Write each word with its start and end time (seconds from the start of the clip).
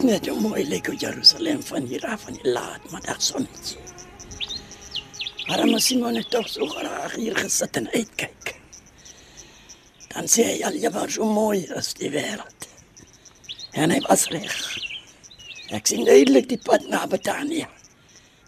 Kyk 0.00 0.08
net 0.08 0.28
hoe 0.32 0.40
mooi 0.40 0.62
lyk 0.64 0.86
op 0.88 0.94
Jerusalem 0.96 1.58
van 1.68 1.84
hier 1.84 2.04
af 2.08 2.22
van 2.24 2.36
die 2.40 2.52
laat 2.54 2.84
middagsonnetjie. 2.88 3.82
Arme 5.52 5.80
Simon 5.84 6.16
het 6.16 6.30
tog 6.32 6.48
so 6.48 6.64
graag 6.72 7.18
hier 7.20 7.36
gesit 7.36 7.76
en 7.76 7.90
uitkyk. 7.92 8.54
Dan 10.14 10.24
sê 10.24 10.46
hy 10.46 10.54
al 10.64 10.78
jy 10.80 10.92
was 10.94 11.18
so 11.18 11.28
mooi 11.28 11.66
as 11.76 11.92
die 12.00 12.08
wêreld. 12.16 12.64
En 13.76 13.92
hy 13.92 14.00
was 14.06 14.24
reg. 14.32 14.56
Ek 15.68 15.92
sien 15.92 16.08
duidelik 16.08 16.48
die 16.48 16.62
pad 16.64 16.88
na 16.88 17.04
Betanië. 17.04 17.68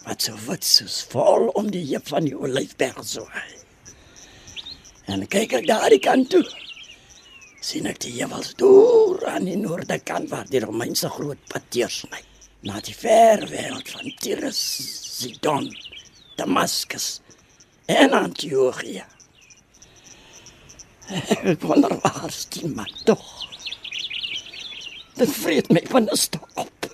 Wat 0.07 0.25
so 0.25 0.33
wit 0.49 0.65
soos 0.65 1.03
vol 1.13 1.51
om 1.53 1.69
die 1.69 1.85
heup 1.91 2.09
van 2.15 2.25
die 2.25 2.33
olyfberg 2.33 3.05
so. 3.05 3.29
En 5.05 5.29
kyk 5.29 5.59
ek 5.61 5.69
daar 5.69 5.93
die 5.93 6.01
kant 6.01 6.33
toe 6.33 6.47
sien 7.63 7.87
ek 7.87 8.01
die 8.03 8.11
hemel 8.17 8.43
deur 8.59 9.21
aan 9.31 9.45
die 9.47 9.55
noorde 9.55 9.95
kant 10.03 10.27
waar 10.33 10.47
die 10.51 10.59
Romeinse 10.59 11.07
groot 11.13 11.39
pad 11.51 11.63
deursny 11.71 12.19
na 12.67 12.79
die 12.83 12.95
ver 12.95 13.43
wêreld 13.51 13.89
van 13.91 14.11
Tyrus, 14.23 14.59
Sidon, 15.19 15.69
Damaskus 16.39 17.21
en 17.91 18.15
Antiochia. 18.15 19.05
Ek 21.51 21.63
wonder 21.63 21.95
waar 22.03 22.35
die 22.55 22.67
man 22.71 22.91
tog. 23.07 23.23
Dit 25.19 25.31
vreet 25.35 25.71
my 25.71 25.83
van 25.91 26.07
'n 26.11 26.19
stok 26.19 26.47
op. 26.65 26.89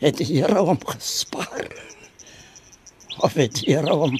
Het 0.00 0.20
die 0.20 0.28
Here 0.34 0.60
hom 0.60 0.80
gespaar? 0.84 1.72
Of 3.24 3.40
het 3.40 3.60
die 3.60 3.72
Here 3.72 3.96
hom 4.04 4.16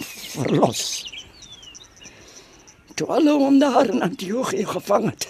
verlos? 0.00 1.04
Toe 2.98 3.08
hulle 3.12 3.34
hom 3.38 3.58
daar 3.62 3.86
in 3.92 4.02
Antiochië 4.02 4.66
gevang 4.66 5.06
het, 5.10 5.28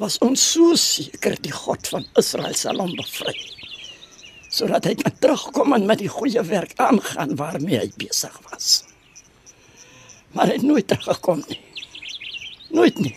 was 0.00 0.16
ons 0.24 0.42
so 0.54 0.74
seker 0.80 1.36
die 1.44 1.52
God 1.52 1.90
van 1.92 2.06
Israel 2.18 2.56
sal 2.58 2.80
hom 2.82 2.94
bevry. 2.98 3.34
Sodat 4.54 4.86
hy 4.88 4.94
kan 4.98 5.14
terugkom 5.20 5.74
en 5.76 5.86
met 5.86 6.00
die 6.00 6.10
goeie 6.10 6.42
werk 6.48 6.72
aangaan 6.82 7.34
waarmee 7.38 7.82
hy 7.82 7.90
besig 7.98 8.34
was. 8.48 8.84
Maar 10.34 10.50
hy 10.50 10.58
het 10.58 10.66
nooit 10.66 10.88
teruggekom 10.90 11.44
nie. 11.50 11.60
Nooit 12.74 12.98
nie. 13.02 13.14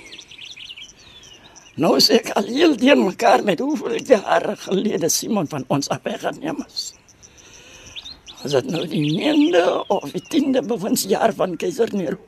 Nou 1.77 1.95
sê 2.01 2.19
ek 2.19 2.31
al 2.37 2.49
heel 2.49 2.73
deur 2.77 2.97
mekaar 2.99 3.43
met 3.45 3.61
hoeveel 3.61 4.01
jare 4.01 4.55
gelede 4.65 5.09
Simon 5.13 5.49
van 5.49 5.65
ons 5.73 5.89
afgeneem 5.93 6.63
is. 6.65 6.87
Was 8.41 8.53
dit 8.57 8.73
nou 8.73 8.83
die 8.89 9.05
9de 9.17 9.65
of 9.93 10.11
die 10.13 10.25
10de 10.33 10.65
bewinsjaar 10.65 11.33
van 11.37 11.55
keiser 11.57 11.93
Nero? 11.93 12.21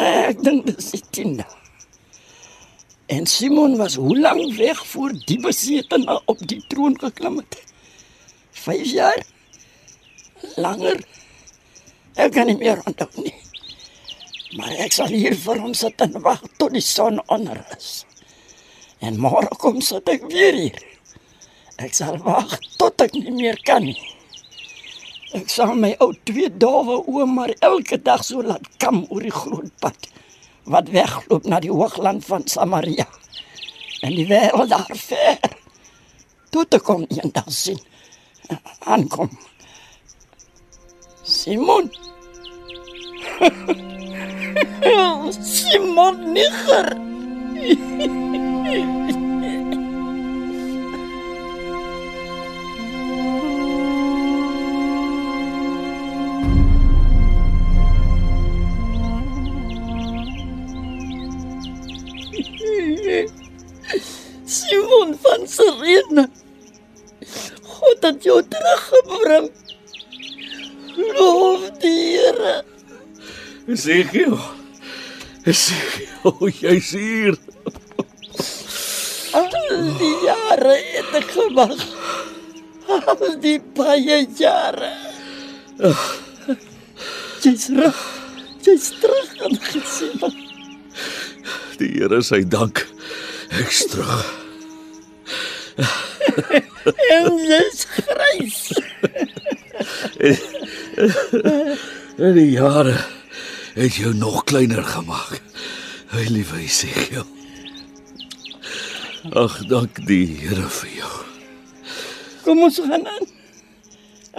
Ek 0.00 0.40
dink 0.42 0.66
dit 0.66 0.78
is 0.78 0.90
die 0.90 1.02
tiende. 1.10 1.44
En 3.06 3.26
Simon 3.26 3.76
was 3.76 3.94
hoe 3.94 4.16
lank 4.18 4.54
weg 4.56 4.80
voor 4.86 5.12
die 5.28 5.38
besetene 5.40 6.16
op 6.24 6.40
die 6.40 6.62
troon 6.66 6.98
geklim 6.98 7.36
het? 7.36 7.62
5 8.64 8.92
jaar? 8.92 9.20
Langer? 10.56 11.02
Ek 12.14 12.32
kan 12.34 12.46
nie 12.46 12.56
meer 12.58 12.80
onthou 12.86 13.10
nie. 13.22 13.34
Maar 14.56 14.74
ek 14.86 14.94
sal 14.94 15.10
hier 15.10 15.34
vir 15.34 15.60
hom 15.62 15.74
sit 15.74 16.00
en 16.00 16.18
wag 16.22 16.42
tot 16.58 16.74
die 16.74 16.82
son 16.82 17.20
onder 17.26 17.58
is. 17.76 18.04
En 19.02 19.18
môre 19.20 19.50
kom 19.60 19.80
sit 19.82 20.08
ek 20.08 20.26
weer 20.30 20.54
hier. 20.54 20.82
Ek 21.82 21.94
sal 21.94 22.18
wag 22.22 22.54
tot 22.78 23.02
ek 23.02 23.16
nie 23.18 23.34
meer 23.34 23.58
kan 23.66 23.82
nie. 23.84 23.98
Ek 25.34 25.48
sal 25.50 25.72
my 25.74 25.90
ou 26.04 26.12
twee 26.28 26.50
dawe 26.62 27.00
oom 27.10 27.32
maar 27.38 27.50
elke 27.58 27.98
dag 27.98 28.22
so 28.22 28.42
laat 28.42 28.68
kam 28.78 29.02
oor 29.08 29.24
die 29.24 29.34
groot 29.34 29.72
pad 29.82 30.06
wat 30.70 30.92
wegloop 30.94 31.48
na 31.50 31.58
die 31.60 31.72
hoogland 31.72 32.24
van 32.24 32.46
Samaria. 32.48 33.06
En 34.00 34.14
die 34.14 34.28
wêreld 34.30 34.70
daar 34.70 34.96
ver. 34.96 35.58
Tot 36.54 36.78
ek 36.78 36.86
kom 36.86 37.02
eendag 37.10 37.50
sien 37.52 37.80
aankom. 38.84 39.30
Simon. 41.22 41.90
Simon 45.40 46.32
Niger. 46.32 46.96
Here. 72.44 72.64
Ezekiel. 73.66 74.38
Ezekiel, 75.44 76.50
jy's 76.60 76.90
hier. 76.90 77.38
Al 79.32 79.48
die 79.98 80.10
jare 80.26 80.74
het 80.90 81.16
ek 81.22 81.30
gewag. 81.32 81.80
Al 82.92 83.24
die 83.40 83.56
baie 83.78 84.18
jare. 84.36 84.92
Jy's 87.40 87.64
terug. 87.70 88.04
Jy's 88.68 88.92
terug 89.00 89.34
en 89.48 89.58
gesien. 89.70 90.38
Die 91.80 91.92
Here 91.96 92.20
sy 92.20 92.44
dank. 92.44 92.84
Ek's 93.64 93.86
terug. 93.88 94.24
En 97.08 97.44
jy's 97.48 97.84
grys. 97.96 98.64
En 102.16 102.32
die 102.34 102.50
jare 102.50 102.94
het 103.74 103.94
jou 103.94 104.14
nog 104.14 104.44
kleiner 104.44 104.84
gemaak. 104.84 105.40
Hy 106.14 106.26
liewe 106.30 106.60
Ezekiel. 106.62 107.26
Ag, 109.34 109.56
dank 109.66 109.98
die 110.06 110.26
Here 110.38 110.68
vir 110.70 110.92
jou. 110.94 111.14
Kom 112.44 112.62
ons 112.62 112.78
gaan 112.78 113.08
aan. 113.10 113.26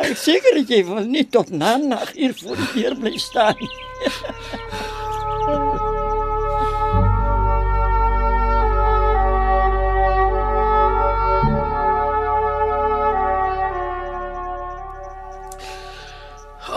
Ek 0.06 0.16
seker 0.20 0.62
jy 0.64 0.86
wil 0.88 1.04
nie 1.04 1.26
tot 1.28 1.52
na 1.52 1.76
nag 1.82 2.14
hier 2.16 2.36
voor 2.40 2.56
die 2.62 2.72
deur 2.78 2.96
bly 3.00 3.18
staan 3.20 3.60
nie. 3.60 3.74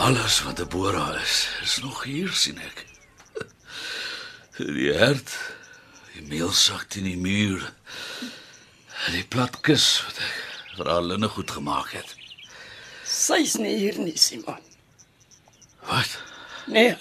Alles 0.09 0.43
wat 0.43 0.57
Deborah 0.57 1.21
is, 1.21 1.49
is 1.63 1.79
nog 1.83 2.03
hier 2.03 2.33
sien 2.33 2.57
ek. 2.65 2.79
Die 4.57 4.89
hert, 4.97 5.35
die 6.15 6.23
meelsak 6.31 6.97
in 6.97 7.05
die 7.05 7.19
muur. 7.21 7.61
Die 9.13 9.27
platkus 9.29 9.85
wat 10.07 10.23
ek 10.25 10.39
vir 10.79 10.89
haar 10.95 11.05
linne 11.05 11.29
goed 11.29 11.53
gemaak 11.53 11.93
het. 11.93 12.15
Sy's 13.05 13.59
nie 13.61 13.75
hier 13.83 14.01
nie, 14.01 14.17
Simon. 14.17 14.65
Wat? 15.91 16.17
Nee. 16.73 16.97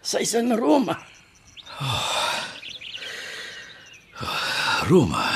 Sy's 0.00 0.32
in 0.40 0.56
Rome. 0.56 0.96
Rome. 4.88 5.26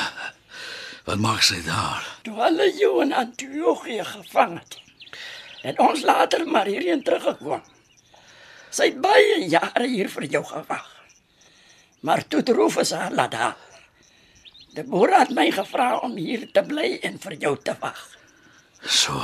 Wat 1.05 1.21
maak 1.21 1.45
sy 1.45 1.61
daar? 1.69 2.01
Toe 2.25 2.39
hulle 2.41 2.71
jou 2.81 2.95
in 3.05 3.13
Antiochië 3.13 4.09
gevang 4.15 4.57
het 4.57 4.81
het 5.63 5.79
ons 5.79 6.03
later 6.03 6.45
maar 6.47 6.67
hierheen 6.69 7.03
teruggekom. 7.03 7.63
Sy 8.73 8.89
het 8.91 9.01
baie 9.01 9.43
jare 9.47 9.87
hier 9.87 10.09
vir 10.09 10.27
jou 10.37 10.43
gewag. 10.45 10.87
Maar 12.03 12.25
toe 12.27 12.43
roef 12.51 12.77
as 12.81 12.91
haar 12.91 13.13
laat 13.15 13.33
haar. 13.33 13.57
Die 14.73 14.83
boer 14.83 15.13
het 15.19 15.29
my 15.29 15.51
gevra 15.53 15.99
om 16.03 16.15
hier 16.17 16.47
te 16.51 16.63
bly 16.65 16.97
en 17.05 17.19
vir 17.21 17.37
jou 17.45 17.53
te 17.61 17.75
wag. 17.79 18.01
So. 18.83 19.21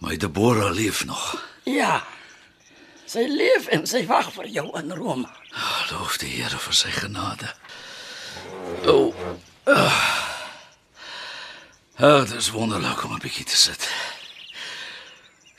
My 0.00 0.16
Debora 0.16 0.70
leef 0.70 1.04
nog. 1.04 1.26
Ja. 1.68 2.00
Sy 3.04 3.26
leef 3.28 3.68
en 3.68 3.84
sy 3.86 4.06
wag 4.08 4.32
vir 4.32 4.48
jou 4.48 4.64
in 4.78 4.94
Rome. 4.96 5.28
Ah, 5.52 5.82
loof 5.90 6.16
die 6.22 6.30
Here 6.38 6.58
vir 6.58 6.74
sy 6.74 6.92
genade. 6.94 7.52
O. 8.88 9.10
Oh. 9.10 9.14
Ag, 12.00 12.00
oh, 12.00 12.22
dit 12.24 12.38
is 12.38 12.48
wonderlik 12.50 13.04
om 13.04 13.12
'n 13.12 13.20
bietjie 13.20 13.44
te 13.44 13.56
sit. 13.56 13.88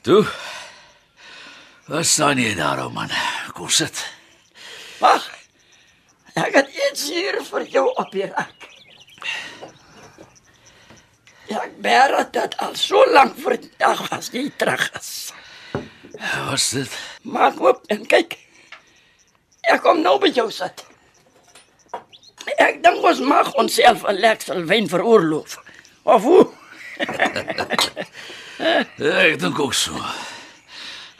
Toe. 0.02 0.26
Wat 1.86 2.06
staan 2.06 2.40
jy 2.42 2.56
daar, 2.58 2.80
ou 2.82 2.90
man? 2.90 3.12
Kom 3.54 3.70
sit. 3.70 4.00
Wag. 4.98 5.28
Ek 6.34 6.56
het 6.56 6.72
iets 6.90 7.04
hier 7.12 7.38
vir 7.46 7.68
jou 7.70 7.86
op 8.02 8.10
die 8.14 8.26
rak. 8.26 8.66
Ja, 11.52 11.60
ek 11.68 11.78
bær 11.84 12.16
dit 12.34 12.58
al 12.66 12.74
so 12.80 13.04
lank 13.14 13.38
vir 13.44 13.60
die 13.62 13.72
dag 13.78 14.02
as 14.16 14.32
jy 14.34 14.48
terug 14.58 14.88
is. 14.98 15.12
Wat's 16.48 16.72
dit? 16.74 16.98
Maak 17.22 17.62
oop 17.62 17.86
en 17.94 18.06
kyk. 18.10 18.40
Ek 19.70 19.84
kom 19.86 20.02
nou 20.02 20.16
by 20.24 20.32
jou 20.34 20.48
sit. 20.56 20.86
Ek 22.58 22.82
dink 22.82 23.06
ons 23.06 23.22
mag 23.22 23.54
onsself 23.54 24.08
'n 24.08 24.18
lekker 24.18 24.66
wyn 24.66 24.90
veroorloof. 24.90 25.60
Of 26.10 26.24
hoe? 26.26 26.46
Ek 28.62 29.40
dink 29.42 29.60
ook 29.60 29.74
so. 29.74 29.98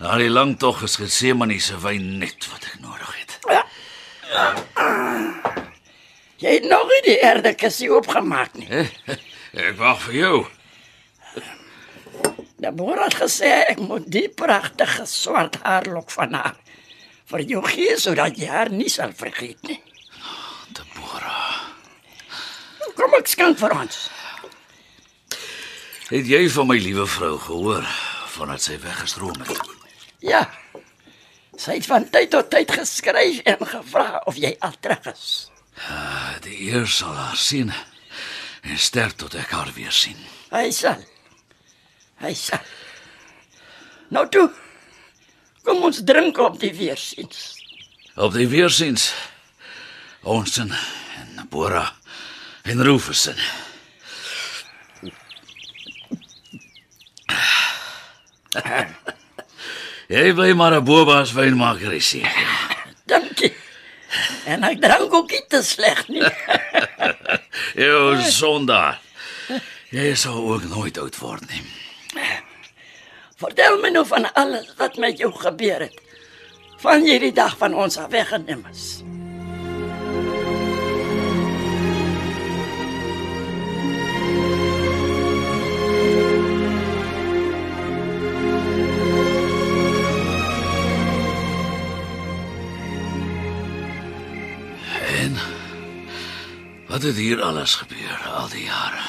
Na 0.02 0.18
die 0.18 0.30
lang 0.30 0.58
tog 0.60 0.84
is 0.86 0.96
Getsemane 1.02 1.60
se 1.62 1.78
wyn 1.82 2.18
net 2.22 2.46
wat 2.52 2.66
ek 2.70 2.80
nodig 2.82 3.12
het. 3.18 3.38
Jy 6.42 6.56
het 6.58 6.66
nog 6.70 6.88
nie 6.90 7.02
die 7.06 7.20
erde 7.22 7.54
kussie 7.54 7.90
oopgemaak 7.94 8.56
nie. 8.58 8.70
Ek 9.68 9.76
wag 9.78 10.00
vir 10.08 10.16
jou. 10.16 10.38
Die 12.62 12.72
boer 12.78 13.04
het 13.04 13.18
gesê 13.18 13.50
ek 13.74 13.80
moet 13.82 14.06
die 14.14 14.28
pragtige 14.30 15.08
swart 15.10 15.58
haarlok 15.66 16.12
van 16.14 16.38
haar 16.38 16.58
vir 17.32 17.44
jou 17.50 17.62
gee 17.66 17.96
sodat 17.98 18.38
jy 18.38 18.50
haar 18.52 18.70
nie 18.70 18.90
sal 18.90 19.14
vergeet 19.18 19.62
nie. 19.66 19.80
Deborah. 20.78 21.58
Kom 22.98 23.18
ek 23.18 23.30
skank 23.34 23.58
vir 23.62 23.74
ons. 23.76 24.04
Het 26.12 26.28
jy 26.28 26.50
van 26.52 26.68
my 26.68 26.76
liewe 26.76 27.06
vrou 27.08 27.38
gehoor 27.40 27.86
vandat 28.34 28.60
sy 28.66 28.74
weggestroom 28.84 29.38
het? 29.48 29.62
Ja. 30.20 30.42
Sy 31.56 31.78
het 31.78 31.88
van 31.88 32.04
tyd 32.12 32.34
tot 32.34 32.50
tyd 32.52 32.74
geskryf 32.76 33.40
en 33.48 33.64
gevra 33.64 34.20
of 34.28 34.36
jy 34.36 34.52
al 34.60 34.76
terug 34.84 35.08
is. 35.14 35.30
Die 36.44 36.58
eer 36.68 36.84
sal 36.92 37.16
haar 37.16 37.40
sien 37.40 37.72
en 38.62 38.76
sterk 38.76 39.16
tot 39.24 39.40
ek 39.40 39.56
haar 39.56 39.72
weer 39.78 39.96
sien. 39.96 40.20
Hy 40.52 40.68
sal. 40.76 41.00
Hy 42.20 42.34
sal. 42.36 42.68
Nou 44.12 44.28
toe. 44.28 44.50
Kom 45.64 45.80
ons 45.88 46.04
drink 46.04 46.44
op 46.44 46.60
die 46.60 46.74
weersiens. 46.76 47.54
Op 48.20 48.36
die 48.36 48.50
weersiens. 48.52 49.14
Ons 50.28 50.60
en 50.60 50.76
en 50.76 51.38
Deborah 51.40 51.96
en 52.68 52.84
Jy 60.12 60.34
bly 60.36 60.52
maar 60.54 60.76
'n 60.76 60.84
boba's 60.84 61.32
wynmaker, 61.32 61.94
is 61.94 62.12
jy? 62.18 62.28
Dankie. 63.08 63.54
En 64.46 64.64
ek 64.68 64.82
drank 64.84 65.14
ook 65.14 65.32
nie 65.32 65.46
te 65.48 65.62
sleg 65.64 66.08
nie. 66.08 66.26
Jou 67.84 68.20
sondaar. 68.28 69.00
Jy 69.92 70.16
sal 70.16 70.40
ook 70.48 70.64
nooit 70.72 70.98
oud 70.98 71.18
word 71.20 71.48
nie. 71.52 71.64
Vertel 73.42 73.80
my 73.82 73.90
nou 73.90 74.06
van 74.08 74.28
alles 74.34 74.68
wat 74.78 75.00
met 75.00 75.18
jou 75.20 75.32
gebeur 75.32 75.88
het. 75.88 75.96
Van 76.82 77.04
hierdie 77.06 77.34
dag 77.36 77.58
van 77.58 77.74
ons 77.74 77.98
af 77.98 78.12
weggeneem 78.12 78.66
is. 78.72 79.02
Wat 96.92 97.06
het 97.08 97.16
hier 97.16 97.40
alles 97.42 97.76
gebeur 97.80 98.24
al 98.28 98.50
die 98.52 98.66
jare? 98.68 99.04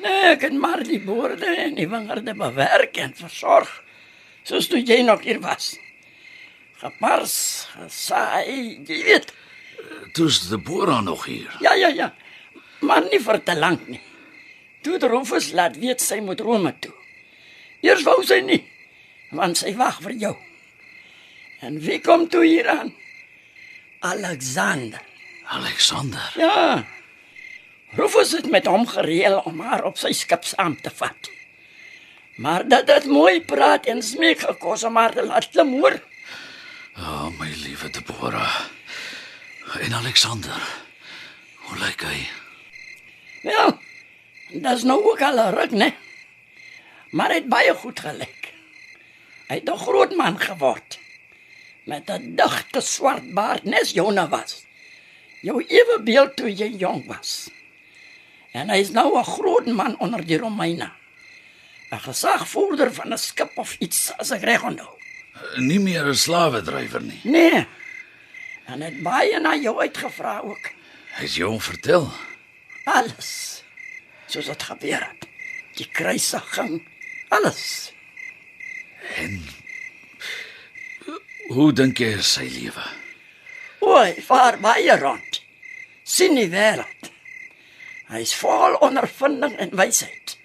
Nee, 0.00 0.20
ek 0.32 0.46
het 0.46 0.54
maar 0.56 0.80
die 0.84 1.00
boorde 1.04 1.50
en 1.52 1.74
die 1.76 1.88
wingerde 1.88 2.32
bewerk 2.34 2.96
en 3.02 3.12
versorg. 3.16 3.68
Soos 4.46 4.68
toe 4.72 4.80
jy 4.80 5.02
nog 5.04 5.24
hier 5.26 5.40
was. 5.44 5.74
Gepars, 6.80 7.34
gesaai, 7.74 8.84
jy 8.88 9.00
weet. 9.04 9.32
Toe's 10.16 10.46
Deborah 10.48 11.02
nog 11.04 11.26
hier. 11.28 11.56
Ja, 11.60 11.74
ja, 11.74 11.88
ja. 11.88 12.14
Maar 12.80 13.04
nie 13.10 13.20
vir 13.20 13.40
te 13.44 13.56
lank 13.56 13.88
nie. 13.88 14.00
Toe 14.84 15.00
die 15.02 15.10
Rufus 15.12 15.50
laat 15.56 15.76
weet 15.82 16.00
sy 16.00 16.22
moet 16.24 16.40
Rome 16.40 16.72
toe. 16.80 16.94
Eers 17.84 18.04
wou 18.06 18.22
sy 18.24 18.40
nie, 18.44 18.62
want 19.34 19.60
sy 19.60 19.74
wag 19.76 20.00
vir 20.04 20.16
jou. 20.22 20.32
En 21.60 21.76
wie 21.84 22.00
kom 22.00 22.28
toe 22.32 22.44
hier 22.46 22.70
aan? 22.72 22.94
Alexander. 24.00 25.04
Alexander. 25.46 26.32
Ja. 26.34 26.84
Rufus 27.96 28.32
het 28.32 28.50
met 28.50 28.66
hom 28.66 28.86
gereël 28.86 29.38
om 29.38 29.60
haar 29.60 29.84
op 29.84 29.98
sy 29.98 30.12
skip 30.12 30.44
saam 30.44 30.74
te 30.80 30.90
vat. 30.90 31.30
Maar 32.36 32.68
dat 32.68 32.86
dit 32.86 33.06
mooi 33.06 33.40
praat 33.40 33.86
en 33.86 34.02
smeek 34.02 34.42
gekos 34.44 34.84
om 34.84 34.96
haar 34.96 35.14
te 35.14 35.24
laat 35.24 35.48
klim 35.50 35.72
hoor. 35.78 36.00
O, 36.96 37.02
oh, 37.02 37.28
my 37.38 37.48
liewe 37.62 37.90
Deborah. 37.90 38.60
En 39.80 39.94
Alexander. 39.94 40.60
Hoe 41.66 41.78
lyk 41.78 42.02
hy? 42.02 42.18
Ja. 43.46 43.70
Dis 44.50 44.84
nou 44.86 44.98
ook 45.04 45.22
al 45.22 45.40
'n 45.40 45.54
ruk, 45.54 45.70
né? 45.70 45.94
Maar 47.10 47.28
hy 47.28 47.34
het 47.34 47.48
baie 47.48 47.74
goed 47.74 48.00
gelyk. 48.00 48.52
Hy 49.48 49.54
het 49.54 49.70
'n 49.70 49.78
groot 49.78 50.14
man 50.16 50.40
geword. 50.40 50.98
Met 51.84 52.10
'n 52.10 52.34
digte 52.36 52.80
swart 52.80 53.34
baard, 53.34 53.64
nes 53.64 53.90
Jona 53.90 54.28
was. 54.28 54.65
Jou 55.40 55.60
ewe 55.62 56.00
beeld 56.02 56.36
toe 56.36 56.50
jy 56.50 56.68
jong 56.80 57.06
was. 57.06 57.50
En 58.56 58.70
hy 58.72 58.78
is 58.80 58.90
nou 58.90 59.18
'n 59.18 59.24
groot 59.24 59.66
man 59.66 59.98
onder 59.98 60.24
die 60.24 60.38
Romeine. 60.38 60.92
'n 61.90 61.98
Gesagvoerder 61.98 62.94
van 62.94 63.12
'n 63.12 63.18
skip 63.18 63.58
of 63.58 63.76
iets, 63.78 64.12
as 64.18 64.30
ek 64.30 64.42
reg 64.42 64.62
onthou. 64.62 64.96
Nie 65.56 65.80
meer 65.80 66.06
'n 66.06 66.14
slawedrywer 66.14 67.02
nie. 67.02 67.20
Nee. 67.24 67.66
En 68.66 68.80
het 68.80 69.02
baie 69.02 69.40
na 69.40 69.54
jou 69.56 69.80
uitgevra 69.80 70.40
ook. 70.40 70.70
Hy 71.16 71.22
het 71.22 71.34
jou 71.34 71.60
vertel. 71.60 72.10
Alles. 72.84 73.62
Soos 74.26 74.46
dit 74.46 74.62
gebeur 74.62 75.06
het. 75.06 75.28
Die 75.76 75.88
kruisiging, 75.92 76.82
alles. 77.28 77.92
Hoe 81.48 81.72
dink 81.72 81.98
jy 81.98 82.16
is 82.18 82.32
sy 82.32 82.48
lewe? 82.50 82.82
Oei, 83.96 84.14
vaar 84.20 84.58
baie 84.60 84.96
rond. 85.00 85.42
sien 86.06 86.36
die 86.38 86.50
wêreld. 86.52 87.08
Hy 88.06 88.20
is 88.22 88.34
vol 88.38 88.76
ondervinding 88.84 89.56
en 89.62 89.72
wysheid. 89.74 90.36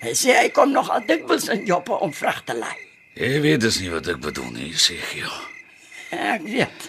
Hy 0.00 0.14
sê 0.18 0.34
hy 0.34 0.48
kom 0.54 0.72
nog 0.72 0.88
al 0.90 1.04
dikwels 1.06 1.46
in 1.52 1.66
Joppe 1.68 1.94
om 2.02 2.14
vrag 2.16 2.40
te 2.48 2.56
lei. 2.56 2.74
Jy 3.20 3.40
weet 3.44 3.60
dis 3.62 3.78
nie 3.82 3.90
wat 3.92 4.08
ek 4.10 4.22
bedoel 4.24 4.48
nie, 4.54 4.70
sê 4.74 4.96
Gio. 5.10 5.30
Ek 6.10 6.42
weet. 6.46 6.88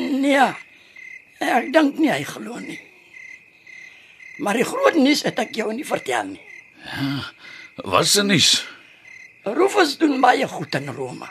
Nee. 0.00 0.48
Ek 1.42 1.68
dink 1.74 2.00
nie 2.00 2.10
hy 2.10 2.24
glo 2.26 2.58
nie. 2.62 2.80
Maar 4.42 4.58
die 4.58 4.66
groot 4.66 4.96
nuus 4.98 5.22
het 5.28 5.38
ek 5.38 5.54
jou 5.60 5.68
nie 5.76 5.86
vertel 5.86 6.32
nie. 6.32 6.48
Wat 7.84 8.08
se 8.08 8.24
nuus? 8.26 8.56
Rufus 9.46 9.94
doen 10.00 10.18
baie 10.24 10.48
goed 10.48 10.74
in 10.80 10.90
Rome. 10.96 11.28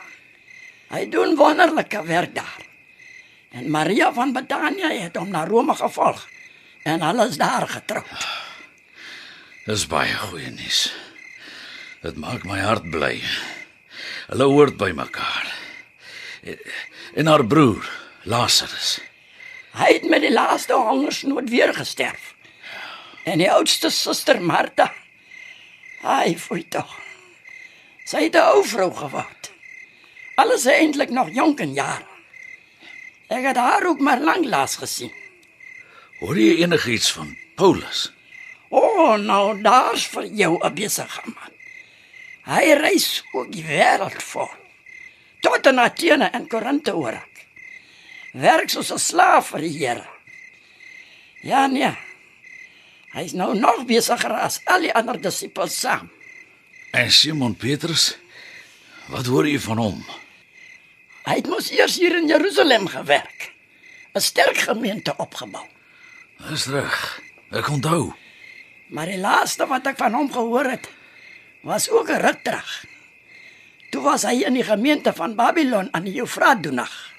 Hy 0.91 1.07
doen 1.09 1.37
wonderlike 1.39 2.03
werk 2.03 2.35
daar. 2.35 2.65
En 3.51 3.69
Maria 3.71 4.13
van 4.13 4.33
Betanië 4.33 4.99
het 4.99 5.15
hom 5.15 5.29
na 5.31 5.45
Rome 5.47 5.75
gevolg 5.75 6.27
en 6.83 7.01
hulle 7.01 7.27
is 7.27 7.37
daar 7.37 7.67
getroud. 7.67 8.27
Dis 9.65 9.85
baie 9.87 10.13
goeie 10.17 10.49
nuus. 10.51 10.89
Dit 12.01 12.17
maak 12.17 12.43
my 12.49 12.59
hart 12.59 12.87
bly. 12.91 13.21
Hulle 14.31 14.47
hoort 14.49 14.77
by 14.81 14.89
mekaar. 14.97 15.51
En 17.13 17.27
haar 17.27 17.45
broer, 17.45 17.85
Lazarus. 18.23 18.99
Hy 19.77 19.91
het 19.93 20.07
met 20.09 20.25
die 20.25 20.33
laaste 20.33 20.73
hongersnood 20.73 21.49
weer 21.49 21.73
gesterf. 21.75 22.33
En 23.23 23.37
die 23.37 23.51
oudste 23.51 23.91
suster 23.93 24.41
Martha, 24.41 24.89
hy 26.01 26.33
foi 26.41 26.63
tog. 26.67 26.89
Sy 28.05 28.25
het 28.27 28.35
'n 28.35 28.49
ou 28.55 28.63
vrou 28.65 28.89
geword. 28.91 29.40
Alles 30.41 30.65
eintlik 30.65 31.09
nog 31.09 31.29
jonk 31.33 31.59
in 31.59 31.73
jare. 31.77 32.07
Ek 33.31 33.45
het 33.45 33.59
haar 33.61 33.85
ook 33.87 33.99
maar 33.99 34.19
lank 34.19 34.45
laas 34.49 34.75
gesien. 34.81 35.11
Hoor 36.19 36.37
jy 36.37 36.63
enigiets 36.63 37.11
van 37.15 37.35
Paulus? 37.55 38.09
O, 38.69 38.79
oh, 38.79 39.15
nou 39.19 39.61
daar's 39.61 40.07
vir 40.07 40.25
jou 40.25 40.57
'n 40.57 40.73
besige 40.73 41.21
man. 41.25 41.53
Hy 42.45 42.73
reis 42.73 43.23
ook 43.33 43.51
die 43.51 43.63
wêreld 43.63 44.23
vol. 44.23 44.49
Tot 45.41 45.65
in 45.65 45.79
Athene 45.79 46.29
en 46.33 46.47
Korinthe 46.47 46.91
hoor 46.91 47.13
ek. 47.13 47.45
Werk 48.33 48.69
soos 48.69 48.91
'n 48.91 48.99
slaaf 48.99 49.47
vir 49.47 49.59
die 49.59 49.77
Here. 49.77 50.07
Ja 51.41 51.67
nee. 51.67 51.97
Hy's 53.13 53.33
nou 53.33 53.59
nog 53.59 53.85
besigger 53.85 54.33
as 54.33 54.61
al 54.65 54.81
die 54.81 54.93
ander 54.93 55.21
disippels 55.21 55.79
saam. 55.79 56.09
En 56.91 57.11
Simon 57.11 57.55
Petrus? 57.55 58.17
Wat 59.07 59.25
hoor 59.25 59.47
jy 59.47 59.59
van 59.59 59.77
hom? 59.77 60.05
Hy 61.25 61.35
het 61.37 61.47
mos 61.47 61.69
eers 61.71 61.97
hier 62.01 62.15
in 62.17 62.27
Jerusalem 62.27 62.87
gewerk. 62.87 63.51
'n 64.13 64.19
Sterk 64.19 64.57
gemeente 64.57 65.13
opgebou. 65.17 65.65
Dis 66.49 66.65
reg. 66.65 67.21
Ek 67.51 67.69
onthou. 67.69 68.13
Maar 68.89 69.05
die 69.05 69.19
laaste 69.21 69.67
wat 69.67 69.85
ek 69.87 69.97
van 69.97 70.13
hom 70.13 70.31
gehoor 70.31 70.65
het, 70.65 70.89
was 71.61 71.89
ook 71.89 72.09
'n 72.09 72.21
ruk 72.21 72.43
terug. 72.43 72.85
Toe 73.91 74.01
was 74.01 74.23
hy 74.23 74.43
in 74.43 74.53
die 74.53 74.63
gemeente 74.63 75.13
van 75.13 75.35
Babylon 75.35 75.87
aan 75.91 76.03
die 76.03 76.19
Eufraat 76.19 76.63
doenag. 76.63 77.11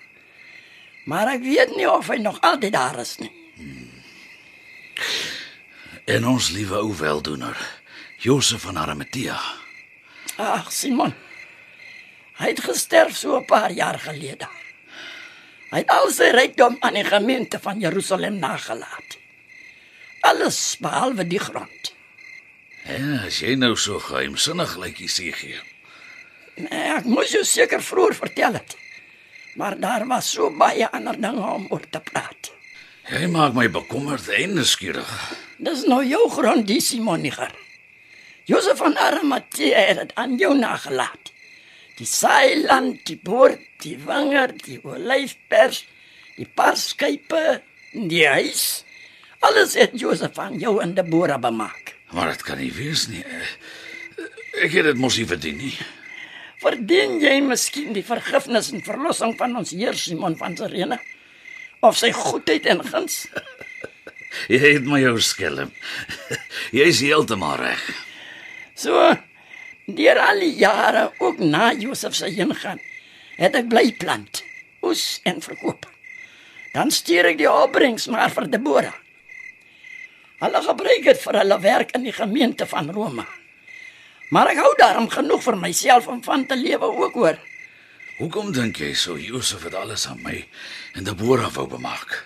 Maar 1.05 1.29
ek 1.35 1.43
weet 1.43 1.77
nie 1.77 1.91
of 1.91 2.09
hy 2.09 2.17
nog 2.17 2.41
altyd 2.41 2.73
daar 2.73 2.99
is 2.99 3.17
nie. 3.19 3.33
En 6.05 6.27
ons 6.27 6.51
liewe 6.51 6.77
ou 6.77 6.97
weldoener, 6.97 7.57
Josef 8.19 8.61
van 8.61 8.77
Arimatea. 8.77 9.41
Ag, 10.37 10.73
Simon. 10.73 11.15
Hy 12.43 12.51
het 12.51 12.65
gesterf 12.67 13.15
so 13.17 13.39
'n 13.39 13.47
paar 13.47 13.71
jaar 13.71 13.99
gelede. 13.99 14.49
Hy 15.71 15.79
het 15.79 15.91
al 15.91 16.11
sy 16.11 16.29
rykdom 16.35 16.77
aan 16.81 16.95
die 16.95 17.05
gemeente 17.05 17.59
van 17.59 17.79
Jerusalem 17.81 18.39
nagelaat. 18.39 19.19
Alles 20.21 20.77
behalwe 20.81 21.27
die 21.27 21.39
grond. 21.39 21.95
Ja, 22.85 23.23
as 23.27 23.39
jy 23.39 23.55
nou 23.55 23.77
so 23.77 23.99
geheimsinnig 23.99 24.77
lyk, 24.77 24.99
Jesegie. 24.99 25.61
Nee, 26.55 26.83
ek 26.99 27.05
moes 27.05 27.31
jou 27.33 27.45
seker 27.45 27.83
vroeër 27.83 28.15
vertel 28.15 28.53
het. 28.53 28.77
Maar 29.55 29.79
daar 29.81 30.07
was 30.07 30.31
so 30.31 30.51
baie 30.51 30.91
ander 30.91 31.21
dinge 31.21 31.47
om 31.47 31.67
oor 31.71 31.85
te 31.91 32.01
praat. 32.01 32.53
Jy 33.09 33.27
maak 33.27 33.55
my 33.55 33.71
bekommerd 33.71 34.29
en 34.29 34.55
nuuskierig. 34.55 35.11
Dis 35.59 35.87
nou 35.87 36.05
jou 36.05 36.29
grond, 36.31 36.67
die 36.67 36.81
Simoniger. 36.81 37.55
Josef 38.45 38.79
van 38.79 38.97
Arimatea 38.99 39.79
het 39.89 39.97
dit 39.97 40.15
aan 40.15 40.37
jou 40.37 40.59
nagelaat. 40.59 41.32
Die 42.03 42.09
saailand, 42.11 43.05
die 43.07 43.15
boord, 43.23 43.61
die 43.85 43.95
wanger, 44.03 44.51
die 44.65 44.81
olyfpers, 44.83 45.85
die 46.35 46.49
parskype, 46.59 47.61
die 47.95 48.25
huis. 48.27 48.83
Alles 49.47 49.77
het 49.79 49.95
Josef 50.01 50.35
van 50.35 50.57
jou 50.59 50.81
en 50.83 50.97
Deborah 50.97 51.39
bemaak. 51.39 51.95
Maar 52.11 52.33
dit 52.33 52.43
kan 52.49 52.59
nie 52.59 52.73
wees 52.75 53.07
nie. 53.13 53.23
Ek 54.59 54.75
het 54.75 54.91
dit 54.91 54.99
mos 54.99 55.21
nie 55.21 55.29
verdien 55.31 55.63
nie. 55.63 55.73
Verdien 56.65 57.21
jy 57.23 57.39
miskien 57.47 57.95
die 57.95 58.07
vergifnis 58.07 58.73
en 58.75 58.83
verlossing 58.83 59.39
van 59.39 59.55
ons 59.63 59.71
Heer 59.71 59.95
Simon 59.95 60.35
van 60.43 60.59
Sirene? 60.59 60.99
Of 61.87 62.03
sy 62.03 62.11
goedheid 62.19 62.67
en 62.71 62.83
guns? 62.83 63.29
Jy 64.51 64.59
het 64.65 64.87
my 64.89 64.99
jou 65.03 65.19
skelm. 65.23 65.71
Jy 66.77 66.91
is 66.91 67.03
heeltemal 67.05 67.61
reg. 67.63 67.83
So 68.75 69.13
deur 69.87 70.19
al 70.23 70.41
die 70.45 70.55
jare 70.59 71.11
ook 71.19 71.39
na 71.39 71.73
Josef 71.73 72.15
se 72.15 72.31
heengaan, 72.31 72.81
het 73.37 73.57
ek 73.59 73.69
bly 73.73 73.93
plant, 73.99 74.43
oes 74.83 75.21
en 75.29 75.43
verkoop. 75.43 75.87
Dan 76.73 76.91
stuur 76.91 77.33
ek 77.33 77.39
die 77.41 77.51
opbrengs 77.51 78.09
maar 78.13 78.33
vir 78.33 78.49
Deborah. 78.51 78.97
Hulle 80.43 80.63
gebruik 80.65 81.05
dit 81.07 81.21
vir 81.23 81.39
hulle 81.39 81.59
werk 81.63 81.93
in 81.95 82.07
die 82.09 82.15
gemeente 82.15 82.67
van 82.67 82.91
Rome. 82.91 83.27
Maar 84.33 84.55
ek 84.55 84.63
hou 84.65 84.73
daarom 84.81 85.09
genoeg 85.13 85.43
vir 85.45 85.59
myself 85.61 86.09
om 86.09 86.23
van 86.25 86.47
te 86.49 86.57
lewe 86.57 86.89
ook 86.89 87.15
hoor. 87.21 87.39
Hoekom 88.19 88.51
dink 88.55 88.81
jy 88.81 88.93
so 88.97 89.19
Josef 89.21 89.67
het 89.69 89.77
alles 89.77 90.07
aan 90.09 90.23
my 90.25 90.41
en 90.97 91.05
Deborah 91.07 91.53
wou 91.55 91.67
bemaak? 91.69 92.25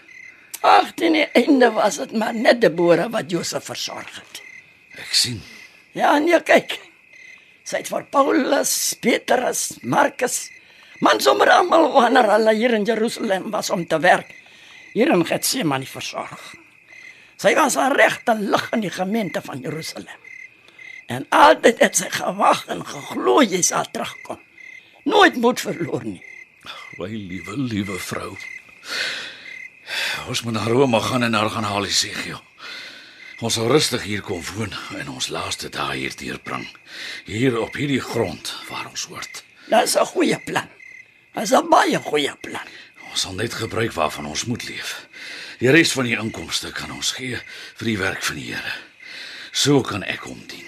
Ag, 0.66 0.94
teen 0.98 1.18
die 1.18 1.26
einde 1.36 1.70
was 1.74 1.98
dit 2.00 2.14
maar 2.16 2.34
net 2.34 2.60
Deborah 2.62 3.10
wat 3.12 3.30
Josef 3.30 3.68
versorg 3.68 4.10
het. 4.16 4.40
Ek 4.96 5.12
sien. 5.12 5.42
Ja, 5.96 6.16
nee, 6.18 6.38
kyk. 6.40 6.78
Sy 7.66 7.80
het 7.82 7.88
vir 7.90 8.04
Paulus, 8.14 8.72
Petrus, 9.02 9.62
Markus, 9.82 10.36
man 11.02 11.18
sommer 11.22 11.50
almal 11.50 11.88
wanneer 11.96 12.28
hulle 12.36 12.54
hier 12.54 12.76
in 12.78 12.86
Jerusalem 12.86 13.50
was 13.50 13.72
om 13.74 13.82
te 13.90 13.98
werk, 13.98 14.30
hier 14.94 15.10
in 15.10 15.24
Getsemane 15.26 15.88
versorg. 15.90 16.54
Sy 17.36 17.54
was 17.58 17.76
'n 17.76 17.92
regte 17.92 18.34
lig 18.38 18.70
in 18.72 18.80
die 18.80 18.90
gemeente 18.90 19.42
van 19.42 19.60
Jerusalem. 19.60 20.20
En 21.06 21.26
altyd 21.28 21.78
het 21.78 21.96
sy 21.96 22.10
gewag 22.10 22.66
en 22.66 22.86
geglo 22.86 23.42
jy 23.42 23.62
sal 23.62 23.84
terugkom. 23.90 24.38
Nooit 25.04 25.36
moed 25.36 25.60
verloor 25.60 26.04
nie. 26.04 26.22
My 26.98 27.08
liewe, 27.08 27.56
liewe 27.56 27.98
vrou. 27.98 28.36
Ons 30.28 30.42
moet 30.42 30.52
na 30.52 30.64
Rome 30.66 31.00
gaan 31.00 31.22
en 31.22 31.34
haar 31.34 31.50
gaan 31.50 31.64
haal, 31.64 31.84
Esegiel. 31.84 32.40
Ons 33.44 33.58
sal 33.58 33.66
rustig 33.68 34.06
hier 34.08 34.22
kom 34.24 34.40
woon 34.54 34.72
en 34.96 35.10
ons 35.12 35.26
laaste 35.28 35.68
dae 35.68 35.98
hier 35.98 36.14
deurbring. 36.16 36.62
Hier 37.28 37.58
op 37.60 37.74
hierdie 37.76 38.00
grond 38.00 38.48
waar 38.70 38.86
ons 38.88 39.04
hoort. 39.10 39.42
Dis 39.68 39.96
'n 39.96 40.06
goeie 40.06 40.38
plan. 40.38 40.68
Dis 41.34 41.52
'n 41.52 41.68
baie 41.68 41.98
goeie 41.98 42.34
plan. 42.40 42.68
Ons 43.10 43.20
sal 43.20 43.34
net 43.34 43.52
gebruik 43.54 43.92
waarvan 43.92 44.26
ons 44.26 44.44
moet 44.44 44.64
leef. 44.68 45.06
Die 45.58 45.70
res 45.70 45.92
van 45.92 46.04
die 46.04 46.16
inkomste 46.16 46.72
kan 46.72 46.90
ons 46.90 47.12
gee 47.12 47.36
vir 47.76 47.86
die 47.86 47.98
werk 47.98 48.22
van 48.22 48.36
die 48.36 48.54
Here. 48.54 48.74
So 49.52 49.82
kan 49.82 50.02
ek 50.02 50.20
hom 50.20 50.42
dien. 50.46 50.66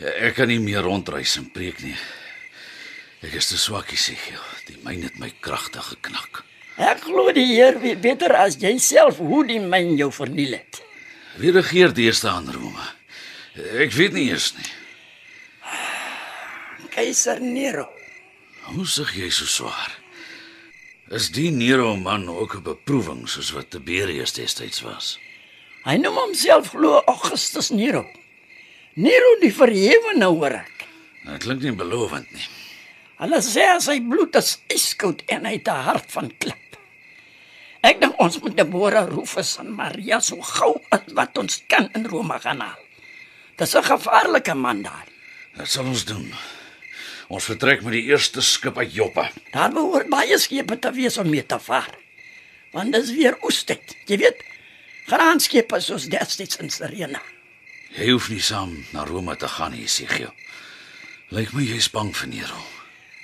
Ek 0.00 0.34
kan 0.34 0.48
nie 0.48 0.60
meer 0.60 0.82
rondreis 0.82 1.36
en 1.36 1.50
preek 1.50 1.82
nie. 1.82 1.96
Ek 3.22 3.34
is 3.34 3.46
te 3.46 3.56
swak, 3.56 3.92
Esegiel. 3.92 4.42
Die 4.66 4.78
myn 4.82 5.02
het 5.02 5.18
my 5.18 5.32
kragtig 5.40 5.84
geknak. 5.84 6.44
Ek 6.76 7.00
glo 7.00 7.32
die 7.32 7.46
Heer 7.46 7.80
weet 7.80 8.00
beter 8.00 8.36
as 8.36 8.56
jouself 8.56 9.16
hoe 9.16 9.46
die 9.46 9.60
myn 9.60 9.96
jou 9.96 10.12
verniel 10.12 10.52
het. 10.52 10.87
Wie 11.38 11.52
regeer 11.54 11.92
deesdae 11.94 12.32
aan 12.34 12.50
Rome? 12.50 12.84
Ek 13.78 13.92
weet 13.94 14.16
nie 14.16 14.26
eers 14.32 14.50
nie. 14.56 14.70
Keiser 16.90 17.38
Nero. 17.38 17.86
Hoe 18.66 18.86
sug 18.86 19.12
jy 19.14 19.28
so 19.30 19.46
swaar? 19.46 19.92
Is 21.14 21.30
die 21.32 21.48
Nero 21.54 21.94
man 21.96 22.26
ook 22.28 22.58
'n 22.58 22.62
beproewing 22.62 23.28
soos 23.28 23.52
wat 23.54 23.70
Tiberius 23.70 24.32
destyds 24.34 24.82
was? 24.82 25.18
Hy 25.84 25.96
noem 25.96 26.16
homself 26.16 26.70
glo 26.74 27.02
Augustus 27.06 27.70
Nero. 27.70 28.04
Nero 28.94 29.38
die 29.40 29.54
verhewene 29.54 30.26
hoor 30.26 30.52
ek. 30.52 30.86
Dit 31.24 31.42
klink 31.42 31.62
nie 31.62 31.72
belovend 31.72 32.30
nie. 32.32 32.48
Hulle 33.18 33.40
sê 33.42 33.80
sy 33.80 34.00
bloed 34.00 34.34
is 34.34 34.58
yskoud 34.68 35.22
en 35.28 35.44
hy 35.44 35.52
het 35.52 35.68
'n 35.68 35.84
hart 35.86 36.10
van 36.10 36.32
klip. 36.38 36.67
Ek 37.86 38.00
dink 38.02 38.18
ons 38.18 38.38
moet 38.42 38.56
Deborah 38.58 39.06
Rufus 39.06 39.56
en 39.62 39.70
Maria 39.74 40.18
so 40.24 40.42
gou 40.42 40.74
as 40.94 41.06
wat 41.14 41.38
ons 41.38 41.60
kan 41.70 41.86
in 41.94 42.06
Rome 42.10 42.38
gaan 42.42 42.60
haal. 42.64 42.84
Dis 43.58 43.74
'n 43.74 43.82
gevaarlike 43.82 44.54
man 44.54 44.82
daar. 44.82 45.06
Dit 45.56 45.68
sal 45.68 45.84
ons 45.84 46.04
doen. 46.04 46.34
Ons 47.28 47.44
vertrek 47.44 47.82
met 47.82 47.92
die 47.92 48.08
eerste 48.08 48.40
skip 48.40 48.78
uit 48.78 48.94
Joppe. 48.94 49.30
Daar 49.52 49.72
behoort 49.72 50.08
baie 50.08 50.38
skepe 50.38 50.78
te 50.78 50.92
wees 50.92 51.18
om 51.18 51.30
mee 51.30 51.46
te 51.46 51.58
vaar. 51.58 51.94
Want 52.72 52.92
dis 52.92 53.10
weer 53.10 53.36
oestyd. 53.42 53.96
Jy 54.06 54.16
weet, 54.16 54.42
graanskepe 55.06 55.80
soos 55.80 56.08
destyds 56.08 56.56
in 56.56 56.70
Sirene. 56.70 57.20
Jy 57.96 58.10
hoef 58.10 58.28
nie 58.28 58.40
saam 58.40 58.84
na 58.92 59.04
Rome 59.04 59.36
te 59.36 59.48
gaan 59.48 59.72
nie, 59.72 59.84
Esegiel. 59.84 60.32
Lyk 61.28 61.52
my 61.52 61.62
jy's 61.62 61.90
bang 61.92 62.14
vir 62.16 62.28
Nero. 62.28 62.60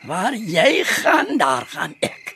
Waar 0.05 0.35
jy 0.35 0.85
gaan, 0.85 1.39
daar 1.39 1.65
gaan 1.67 1.95
ek. 2.01 2.34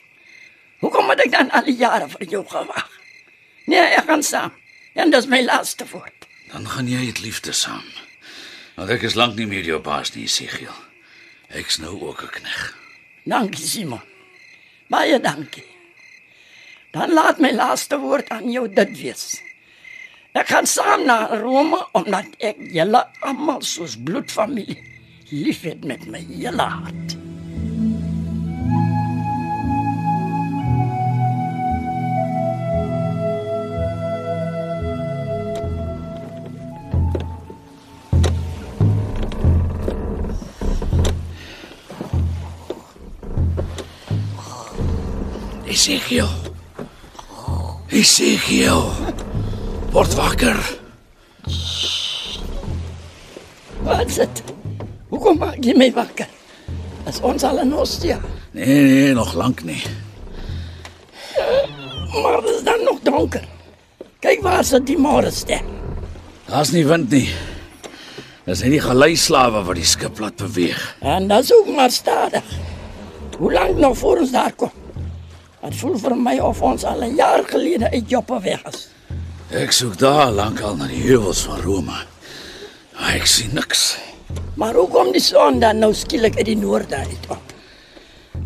Hoekom 0.78 1.10
het 1.10 1.24
ek 1.26 1.32
dan 1.34 1.50
al 1.50 1.66
die 1.66 1.76
jare 1.76 2.08
vir 2.08 2.26
jou 2.30 2.44
gewag? 2.46 2.90
Nee, 3.66 3.82
ek 3.98 4.06
gaan 4.10 4.22
saam. 4.22 4.52
En 4.94 5.10
dis 5.10 5.26
my 5.30 5.42
laaste 5.42 5.86
woord. 5.90 6.26
Dan 6.52 6.68
gaan 6.68 6.88
jy 6.88 7.04
dit 7.10 7.20
liefde 7.26 7.52
saam. 7.52 7.84
Want 8.78 8.90
ek 8.94 9.02
is 9.08 9.18
lank 9.18 9.36
nie 9.36 9.46
meer 9.50 9.66
jou 9.66 9.80
baas 9.82 10.14
nie, 10.14 10.24
Esegiel. 10.24 10.74
Ek's 11.48 11.78
nou 11.82 11.98
ook 12.00 12.22
'n 12.22 12.30
knegg. 12.38 12.76
Dankie, 13.24 13.66
Simon. 13.66 14.02
Baie 14.88 15.20
dankie. 15.20 15.66
Dan 16.92 17.12
laat 17.12 17.38
my 17.38 17.52
laaste 17.52 17.98
woord 17.98 18.28
aan 18.28 18.50
jou 18.50 18.68
dit 18.68 18.96
wees. 18.98 19.42
Ek 20.32 20.48
gaan 20.48 20.66
saam 20.66 21.04
na 21.04 21.26
Rome 21.40 21.80
omdat 21.92 22.26
ek 22.38 22.56
julle 22.72 23.06
almal 23.20 23.62
soos 23.62 23.96
bloedfamilie 23.96 24.78
liefhet 25.30 25.84
met 25.84 26.06
my 26.06 26.24
hele 26.28 26.62
hart. 26.62 27.27
Esegiel. 45.78 46.26
Esegiel. 47.94 48.80
Word 49.94 50.14
wakker. 50.18 50.56
Wat 53.86 54.08
is 54.10 54.16
dit? 54.18 54.40
Hoekom 55.12 55.38
maak 55.38 55.60
jy 55.62 55.76
my 55.78 55.86
wakker? 55.94 56.26
Is 57.06 57.20
ons 57.22 57.46
al 57.46 57.60
in 57.62 57.70
Ostia? 57.78 58.16
Nee, 58.58 58.66
nee, 58.66 59.12
nog 59.14 59.36
lank 59.38 59.62
nie. 59.68 59.78
Maar 62.16 62.42
dit 62.42 62.56
is 62.56 62.66
dan 62.66 62.82
nog 62.82 62.98
donker. 63.06 63.46
Kyk 64.18 64.42
waar 64.42 64.66
sit 64.66 64.82
die 64.90 64.98
môre 64.98 65.30
ster. 65.30 65.62
Daar's 66.48 66.74
nie 66.74 66.82
wind 66.90 67.14
nie. 67.14 67.28
Dis 68.50 68.66
net 68.66 68.74
die 68.74 68.82
geleislawe 68.82 69.62
wat 69.70 69.78
die 69.78 69.86
skip 69.86 70.18
laat 70.18 70.42
beweeg. 70.42 70.82
En 71.06 71.30
dat 71.30 71.46
is 71.46 71.54
ook 71.54 71.70
maar 71.78 71.94
stadig. 71.94 72.52
Hoe 73.38 73.54
lank 73.54 73.78
nog 73.78 73.94
voor 74.02 74.26
ons 74.26 74.34
daar 74.34 74.58
kom? 74.58 74.74
Het 75.60 75.74
voelt 75.76 76.00
vir 76.00 76.14
my 76.16 76.36
of 76.38 76.60
ons 76.62 76.84
al 76.84 77.02
'n 77.02 77.14
jaar 77.16 77.42
gelede 77.46 77.90
uit 77.90 78.10
Joppe 78.10 78.40
weg 78.40 78.62
is. 78.70 78.88
Ek 79.50 79.72
soek 79.72 79.98
daar 79.98 80.30
lankal 80.30 80.76
na 80.76 80.86
die 80.86 81.02
heuwels 81.02 81.40
van 81.40 81.60
Rome. 81.60 81.98
Maar 82.94 83.14
ek 83.14 83.26
sien 83.26 83.50
niks. 83.54 83.96
Maar 84.54 84.74
hoe 84.74 84.88
kom 84.88 85.12
die 85.12 85.20
son 85.20 85.58
dan 85.60 85.78
nou 85.78 85.94
skielik 85.94 86.36
uit 86.36 86.44
die 86.44 86.56
noorde 86.56 86.96
uit 86.96 87.24
op? 87.28 87.42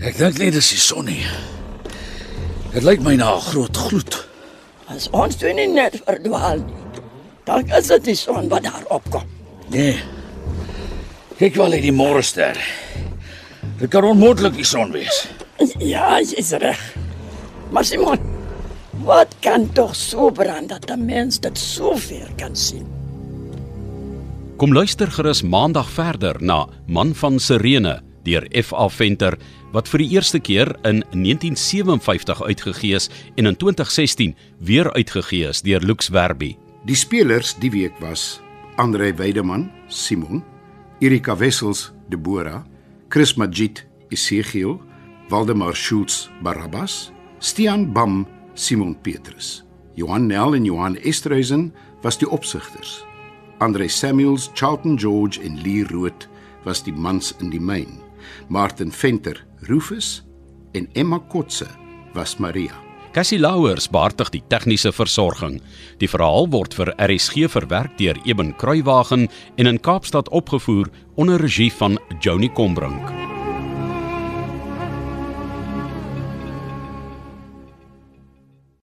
Ek 0.01 0.17
dink 0.19 0.39
nie 0.39 0.51
dis 0.51 0.71
die 0.71 0.79
son 0.79 1.05
nie. 1.05 1.27
Dit 2.73 2.83
lyk 2.83 3.01
my 3.01 3.15
na 3.15 3.35
'n 3.37 3.41
groot 3.41 3.77
gloed. 3.77 4.27
As 4.87 5.09
ons 5.11 5.37
toe 5.37 5.53
nie 5.53 5.67
net 5.67 6.01
verdwaal 6.05 6.57
nie. 6.57 6.81
Dan 7.45 7.67
is 7.67 7.87
dit 7.87 8.05
die 8.05 8.15
son 8.15 8.49
wat 8.49 8.63
daar 8.63 8.85
opkom. 8.89 9.23
Nee. 9.69 10.01
Kyk 11.37 11.55
wel 11.55 11.73
uit 11.73 11.83
die 11.83 11.93
môrester. 11.93 12.57
Dit 13.79 13.91
kan 13.91 14.05
onmoontlik 14.05 14.55
die 14.55 14.65
son 14.65 14.93
wees. 14.93 15.27
Ja, 15.79 16.21
jy's 16.21 16.51
reg. 16.51 17.02
Maar 17.73 17.85
Simon, 17.85 18.19
wat 19.01 19.33
kan 19.41 19.73
tog 19.73 19.97
so 19.97 20.31
brand 20.31 20.69
dat 20.69 20.91
'n 20.91 21.05
mens 21.05 21.41
dit 21.41 21.59
so 21.59 21.97
ver 21.97 22.29
kan 22.37 22.57
sien? 22.57 22.87
Kom 24.57 24.73
luister 24.73 25.11
gerus 25.11 25.43
maandag 25.43 25.91
verder 25.91 26.37
na 26.43 26.69
Man 26.87 27.15
van 27.15 27.39
Sirene 27.39 28.03
deur 28.23 28.47
F.A. 28.63 28.89
Venter 28.89 29.39
wat 29.73 29.89
vir 29.89 29.99
die 29.99 30.11
eerste 30.11 30.41
keer 30.41 30.69
in 30.83 31.03
1957 31.11 32.43
uitgegee 32.43 32.95
is 32.95 33.09
en 33.35 33.47
in 33.47 33.57
2016 33.57 34.37
weer 34.59 34.93
uitgegee 34.93 35.49
is 35.49 35.63
deur 35.63 35.81
Lux 35.81 36.09
Werby. 36.09 36.57
Die 36.85 36.97
spelers 36.97 37.55
die 37.59 37.71
week 37.71 37.99
was 38.01 38.41
Andre 38.77 39.15
Weideman, 39.15 39.71
Simon, 39.89 40.45
Erika 40.99 41.37
Wessels, 41.37 41.93
Deborah, 42.09 42.65
Chris 43.09 43.35
Magid, 43.35 43.87
Esegiel, 44.09 44.81
Waldemar 45.29 45.77
Schultz, 45.77 46.29
Barabbas, 46.43 47.13
Stian 47.43 47.93
Bam, 47.93 48.27
Simon 48.55 48.95
Petrus. 49.03 49.65
Johan 49.95 50.27
Nel 50.27 50.55
en 50.55 50.65
Johan 50.65 50.97
Esterhuizen 50.97 51.73
was 52.03 52.19
die 52.19 52.29
opsigters. 52.31 53.01
Andre 53.59 53.89
Samuels, 53.89 54.51
Charlton 54.55 54.95
George 54.99 55.41
en 55.43 55.59
Lee 55.63 55.83
Rood 55.91 56.29
was 56.63 56.85
die 56.87 56.95
mans 56.95 57.33
in 57.41 57.51
die 57.51 57.61
myn. 57.61 57.99
Martin 58.47 58.93
Venter, 58.93 59.43
Rufus 59.67 60.23
en 60.73 60.87
Emma 60.95 61.19
Kotse 61.19 61.67
was 62.15 62.37
Maria. 62.39 62.79
Cassie 63.13 63.41
Louwers 63.43 63.91
beheerdig 63.91 64.31
die 64.31 64.45
tegniese 64.47 64.95
versorging. 64.95 65.59
Die 65.99 66.09
verhaal 66.09 66.47
word 66.55 66.79
vir 66.79 66.95
RSG 66.95 67.51
verwerk 67.51 67.99
deur 67.99 68.23
Eben 68.23 68.55
Kruiwagen 68.55 69.27
en 69.59 69.67
in 69.67 69.83
Kaapstad 69.83 70.31
opgevoer 70.31 70.95
onder 71.19 71.43
regie 71.43 71.73
van 71.75 71.99
Joni 72.23 72.55
Combrink. 72.55 73.42